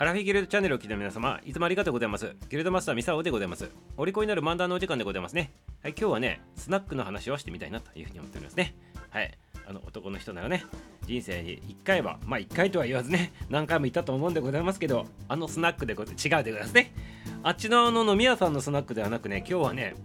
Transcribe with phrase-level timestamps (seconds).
[0.00, 2.36] アラフィギルドチャンネルを聞いた皆様、いつもありがとうございます。
[2.48, 3.68] ギルドマスターミサオでございます。
[3.96, 5.50] お利口になる漫談のお時間でございますね。
[5.82, 8.76] はい、今日はね、スナックの話をしてみたいなというふうに思っておりますね。
[9.10, 9.36] はい、
[9.66, 10.64] あの男の人ならね、
[11.04, 16.92] 人生に1回は、まあ1回とは言わずね、何回も行ったと思うんでございますけど、あのスナックでご違うでございますね。
[17.42, 19.96] あっちのあの飲み屋さんのスナックではなくね、今日はね、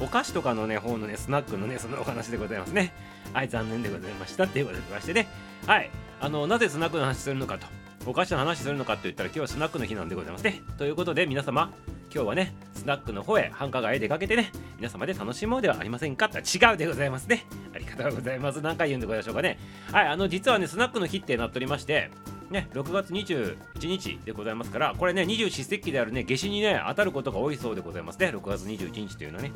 [0.00, 2.94] お菓子とかのね、方のね、スナックのね、そのお話でございますね。
[3.34, 5.28] はい、残念でございましたっていうことでございましてね。
[5.66, 5.90] はい、
[6.22, 7.83] あの、なぜスナックの話するのかと。
[8.06, 10.62] お菓子の話するのかって言ったら今日はスナックの日なんでございますね。
[10.76, 11.72] ということで皆様
[12.14, 16.26] 今日はねスナックの方へ繁華街へ出かけてね皆様で楽しもうではありませんか？
[16.26, 17.46] って違うでございますね。
[17.74, 18.60] ありがとうございます。
[18.60, 19.58] 何回言うんでございましょうかね。
[19.90, 22.10] はいあの実はねスナックの日ってなっておりまして
[22.50, 23.56] ね、6月21
[23.86, 29.52] 日でございますから、これね、二十四節気であるね、夏至にね、当たることが多いそうでございますね、6月21日というのはね。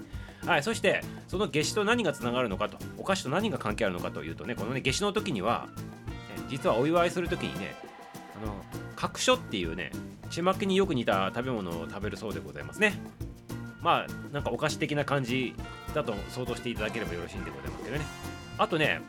[0.46, 5.69] はい、そして、その夏至と何がつながるのかと、お菓子と何が関係あるのかというとね、このね、夏至の時には、
[6.48, 7.77] 実はお祝いする時にね、
[8.42, 8.55] あの
[8.97, 9.91] 角書っていうね
[10.30, 13.00] ちまきによく似た食べ物を食べるそうでございますね。
[13.80, 15.55] まあなんかお菓子的な感じ
[15.95, 18.05] だと想像していただければよろしいんでございますけどね。
[18.58, 19.00] あとね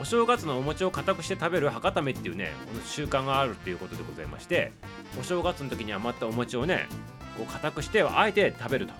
[0.00, 4.72] お正月のお餅を固くして食べる博多めっていうねこの習慣があるっていうことでございまして
[5.18, 6.86] お正月の時に余ったお餅をね
[7.38, 8.92] こう固くしてあえて食べると。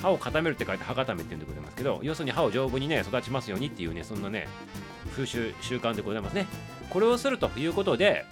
[0.00, 4.48] 歯を固めるって書いて博多めっていうんでございますけど要するに歯を丈夫にね育ちますようにっていうねそんなね
[5.12, 6.46] 風習習慣でございますね。
[6.90, 8.26] これをするということで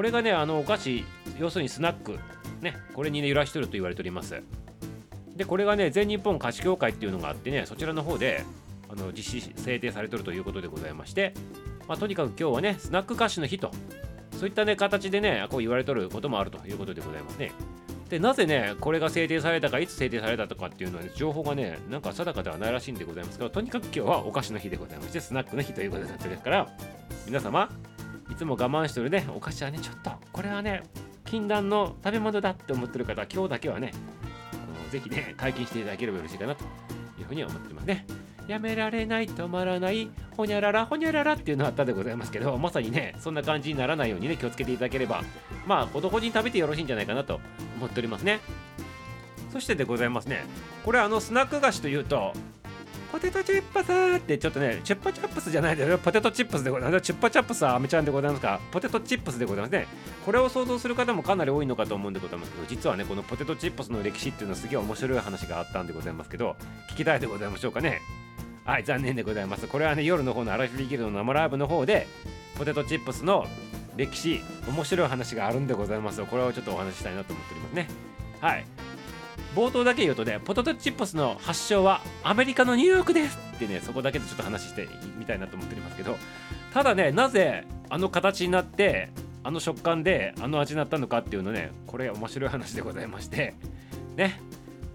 [0.00, 1.04] これがねあのお菓子
[1.38, 2.18] 要するにスナック。
[2.62, 4.42] ねこれにね揺らしてると言われております。
[5.36, 8.42] でこれがね全日本菓子協会っていうのがあってねそちらの方で
[8.88, 11.34] あの実施制定されてるということでございまして、
[11.86, 13.72] まあ、とにかく今日はねスナック菓子の日と
[14.38, 17.52] そういったね形でねこう言われとることもあるということでございますね。
[18.08, 26.68] でなぜねこれが制定されたかいつ制定されたとかっていうのは、ね、情報がねなんか定かではないらしいんでございますけどとにかく今日はお菓子の日でございましてスナックの日ということになってですから
[27.26, 27.68] 皆様
[28.40, 29.26] つも我慢してるね。
[29.36, 30.82] お菓子はねちょっとこれはね
[31.26, 33.92] 禁断の食べ物だって思ってる方は今日だけはね
[34.52, 36.64] あのぜひね解禁していただければよろしいかなと
[37.18, 38.06] いうふうに思ってますね。
[38.48, 45.22] やめられない止まらないほにゃららほにゃららっていうのはあったでございますけどまさにねそんな感じにならないようにね気をつけていただければ
[45.66, 47.40] まあ男に食べてよろしいんじゃないかなと
[47.76, 48.40] 思っておりますね。
[49.52, 50.44] そしてでございますね。
[50.84, 52.32] これあのスナック菓子というと
[53.10, 55.98] ポテトチップスってちょっとね、チュッパチャップスじゃないですよ。
[55.98, 57.02] ポテトチップスでございます。
[57.02, 58.60] チュッパチャップスはアメちゃんでございますか？
[58.70, 59.88] ポテトチップスでございますね。
[60.24, 66.56] これを想像する方もかなり多いのかと思うんでございますけど、実はね、このポテトチップスの歴史っていうのはすげえ面白い話があったんでございますけど、
[66.92, 68.00] 聞きたいでございましょうかね？
[68.64, 69.66] はい、残念でございます。
[69.66, 72.06] これはね、夜の方のアラフィギルドの生ライブの方で、
[72.56, 73.46] ポテトチップスの
[73.96, 77.88] 歴史、面白い話があるんでございますこれをちょっとお話ししたいなと思っておりますね。
[78.40, 78.64] はい。
[79.54, 84.88] 冒頭だけ言うとね、ポテトチップスの発祥はアメリカのニューヨークですってね、そこだけでちょっと話して
[85.18, 86.16] みたいなと思っておりますけど、
[86.72, 89.10] ただね、なぜあの形になって、
[89.42, 93.54] あの食感であの味になったのかっていうのね、これ面白い話でございまして、
[94.16, 94.40] ね、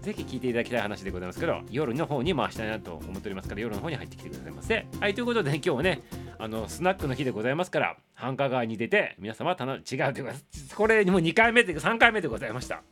[0.02, 4.86] ぜひ聞いていただきたい話でございますけど、夜の方に回したいなと思っておりますから、夜の方に入ってきてくださいませ。
[5.00, 6.02] はい、ということで、ね、今日はね、
[6.38, 10.32] あのスナックの日でございますから、繁華街に出て、皆様、たの違うというか、
[10.76, 12.82] これにも2回目で、3回目でございました。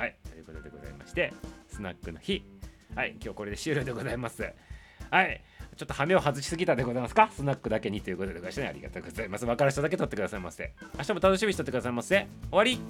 [0.00, 1.30] はい、ということでございまして、
[1.68, 2.42] スナックの日。
[2.94, 4.50] はい、今日これで終了でございます。
[5.10, 5.44] はい、
[5.76, 7.28] ちょっと羽目を外しすぎたでございますか？
[7.30, 9.44] スナックだけにということでございまして、ね、ありがとうございます。
[9.44, 10.72] 分かる人だけ撮ってくださいませ。
[10.96, 12.26] 明日も楽しみにしとってくださいませ。
[12.50, 12.80] 終わり